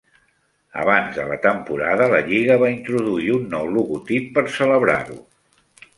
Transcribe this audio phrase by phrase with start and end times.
[0.83, 5.21] Abans de la temporada, la lliga va introduir un nou logotip per celebrar-ho.